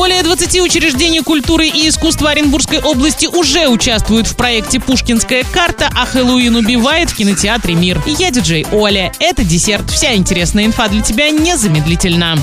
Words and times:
Более 0.00 0.22
20 0.22 0.60
учреждений 0.62 1.20
культуры 1.20 1.66
и 1.66 1.86
искусства 1.86 2.30
Оренбургской 2.30 2.78
области 2.80 3.26
уже 3.26 3.68
участвуют 3.68 4.26
в 4.26 4.34
проекте 4.34 4.80
«Пушкинская 4.80 5.44
карта», 5.44 5.90
а 5.94 6.06
Хэллоуин 6.06 6.56
убивает 6.56 7.10
в 7.10 7.16
кинотеатре 7.16 7.74
«Мир». 7.74 8.02
Я 8.06 8.30
диджей 8.30 8.64
Оля. 8.72 9.12
Это 9.18 9.44
десерт. 9.44 9.90
Вся 9.90 10.14
интересная 10.14 10.64
инфа 10.64 10.88
для 10.88 11.02
тебя 11.02 11.28
незамедлительно. 11.28 12.38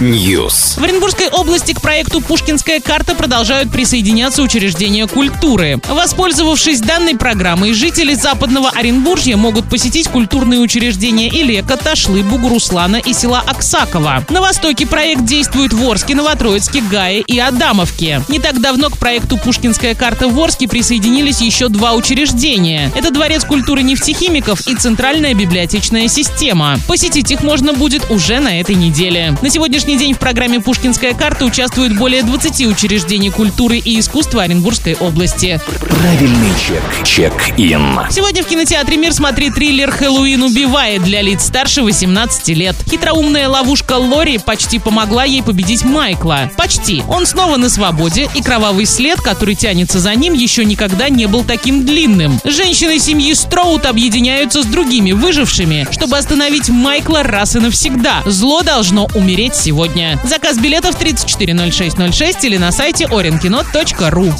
News. 0.00 0.80
В 0.80 0.84
Оренбургской 0.84 1.28
области 1.28 1.74
к 1.74 1.82
проекту 1.82 2.22
«Пушкинская 2.22 2.80
карта» 2.80 3.14
продолжают 3.14 3.70
присоединяться 3.70 4.40
учреждения 4.40 5.06
культуры. 5.06 5.78
Воспользовавшись 5.86 6.80
данной 6.80 7.14
программой, 7.14 7.74
жители 7.74 8.14
Западного 8.14 8.70
Оренбуржья 8.70 9.36
могут 9.36 9.68
посетить 9.68 10.08
культурные 10.08 10.60
учреждения 10.60 11.28
Илека, 11.28 11.76
Ташлы, 11.76 12.22
Бугуруслана 12.22 12.96
и 12.96 13.12
села 13.12 13.44
Аксакова. 13.46 14.24
На 14.30 14.40
востоке 14.40 14.86
проект 14.86 15.26
действует 15.26 15.41
в 15.72 15.90
Орске, 15.90 16.14
Новотроицке, 16.14 16.80
Гае 16.80 17.20
и 17.20 17.38
Адамовке. 17.38 18.22
Не 18.28 18.38
так 18.38 18.60
давно 18.60 18.90
к 18.90 18.98
проекту 18.98 19.38
«Пушкинская 19.38 19.94
карта» 19.94 20.28
в 20.28 20.38
Орске 20.38 20.68
присоединились 20.68 21.40
еще 21.40 21.68
два 21.68 21.94
учреждения. 21.94 22.90
Это 22.94 23.10
Дворец 23.10 23.44
культуры 23.44 23.82
нефтехимиков 23.82 24.66
и 24.66 24.74
Центральная 24.74 25.34
библиотечная 25.34 26.08
система. 26.08 26.78
Посетить 26.86 27.30
их 27.30 27.42
можно 27.42 27.72
будет 27.72 28.10
уже 28.10 28.40
на 28.40 28.60
этой 28.60 28.74
неделе. 28.74 29.36
На 29.42 29.50
сегодняшний 29.50 29.96
день 29.96 30.14
в 30.14 30.18
программе 30.18 30.60
«Пушкинская 30.60 31.14
карта» 31.14 31.44
участвует 31.44 31.96
более 31.96 32.22
20 32.22 32.66
учреждений 32.66 33.30
культуры 33.30 33.78
и 33.78 33.98
искусства 33.98 34.42
Оренбургской 34.42 34.94
области. 34.94 35.60
Правильный 35.80 36.52
чек. 36.66 36.82
Чек-ин. 37.06 38.00
Сегодня 38.10 38.42
в 38.42 38.46
кинотеатре 38.46 38.96
«Мир» 38.96 39.12
смотри 39.12 39.50
триллер 39.50 39.90
«Хэллоуин 39.90 40.42
убивает» 40.42 41.02
для 41.02 41.22
лиц 41.22 41.44
старше 41.44 41.82
18 41.82 42.48
лет. 42.48 42.76
Хитроумная 42.88 43.48
ловушка 43.48 43.94
Лори 43.94 44.38
почти 44.38 44.78
помогла 44.78 45.24
ей 45.32 45.42
победить 45.42 45.84
Майкла. 45.84 46.50
Почти. 46.56 47.02
Он 47.08 47.26
снова 47.26 47.56
на 47.56 47.68
свободе, 47.68 48.28
и 48.34 48.42
кровавый 48.42 48.86
след, 48.86 49.20
который 49.20 49.54
тянется 49.54 49.98
за 49.98 50.14
ним, 50.14 50.34
еще 50.34 50.64
никогда 50.64 51.08
не 51.08 51.26
был 51.26 51.42
таким 51.42 51.84
длинным. 51.84 52.38
Женщины 52.44 52.98
семьи 52.98 53.32
Строут 53.34 53.86
объединяются 53.86 54.62
с 54.62 54.66
другими 54.66 55.12
выжившими, 55.12 55.88
чтобы 55.90 56.18
остановить 56.18 56.68
Майкла 56.68 57.22
раз 57.22 57.56
и 57.56 57.60
навсегда. 57.60 58.22
Зло 58.26 58.62
должно 58.62 59.08
умереть 59.14 59.56
сегодня. 59.56 60.20
Заказ 60.24 60.58
билетов 60.58 60.96
340606 60.96 62.44
или 62.44 62.58
на 62.58 62.70
сайте 62.70 63.04
orinkino.ru. 63.04 64.34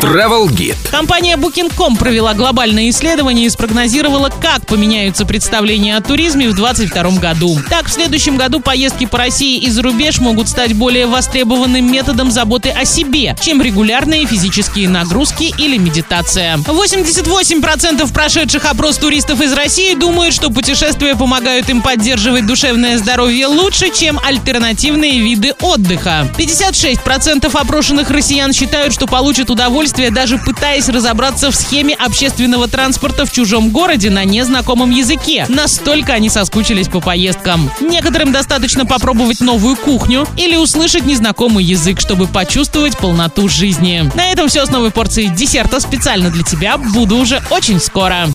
Travel 0.00 0.48
Guide. 0.48 0.76
Компания 0.90 1.36
Booking.com 1.36 1.96
провела 1.96 2.34
глобальное 2.34 2.88
исследование 2.88 3.46
и 3.46 3.50
спрогнозировала, 3.50 4.30
как 4.40 4.66
поменяются 4.66 5.26
представления 5.26 5.96
о 5.96 6.00
туризме 6.00 6.48
в 6.48 6.54
2022 6.54 7.20
году. 7.20 7.58
Так, 7.68 7.86
в 7.86 7.92
следующем 7.92 8.36
году 8.36 8.60
поездки 8.60 9.04
по 9.04 9.18
России 9.18 9.58
и 9.58 9.70
за 9.70 9.82
рубеж 9.82 10.20
могут 10.28 10.50
стать 10.50 10.74
более 10.74 11.06
востребованным 11.06 11.90
методом 11.90 12.30
заботы 12.30 12.68
о 12.68 12.84
себе, 12.84 13.34
чем 13.40 13.62
регулярные 13.62 14.26
физические 14.26 14.86
нагрузки 14.86 15.54
или 15.56 15.78
медитация. 15.78 16.58
88% 16.58 18.12
прошедших 18.12 18.66
опрос 18.66 18.98
туристов 18.98 19.40
из 19.40 19.54
России 19.54 19.94
думают, 19.94 20.34
что 20.34 20.50
путешествия 20.50 21.16
помогают 21.16 21.70
им 21.70 21.80
поддерживать 21.80 22.46
душевное 22.46 22.98
здоровье 22.98 23.46
лучше, 23.46 23.88
чем 23.90 24.20
альтернативные 24.22 25.18
виды 25.18 25.54
отдыха. 25.62 26.28
56% 26.36 27.50
опрошенных 27.58 28.10
россиян 28.10 28.52
считают, 28.52 28.92
что 28.92 29.06
получат 29.06 29.48
удовольствие, 29.48 30.10
даже 30.10 30.36
пытаясь 30.36 30.90
разобраться 30.90 31.50
в 31.50 31.56
схеме 31.56 31.94
общественного 31.94 32.68
транспорта 32.68 33.24
в 33.24 33.32
чужом 33.32 33.70
городе 33.70 34.10
на 34.10 34.26
незнакомом 34.26 34.90
языке. 34.90 35.46
Настолько 35.48 36.12
они 36.12 36.28
соскучились 36.28 36.88
по 36.88 37.00
поездкам. 37.00 37.70
Некоторым 37.80 38.30
достаточно 38.30 38.84
попробовать 38.84 39.40
новую 39.40 39.74
кухню 39.76 40.17
или 40.36 40.56
услышать 40.56 41.04
незнакомый 41.04 41.64
язык, 41.64 42.00
чтобы 42.00 42.26
почувствовать 42.26 42.96
полноту 42.96 43.48
жизни. 43.48 44.10
На 44.14 44.32
этом 44.32 44.48
все 44.48 44.64
с 44.64 44.70
новой 44.70 44.90
порцией 44.90 45.28
десерта 45.28 45.80
специально 45.80 46.30
для 46.30 46.42
тебя. 46.42 46.78
Буду 46.78 47.16
уже 47.16 47.42
очень 47.50 47.80
скоро. 47.80 48.26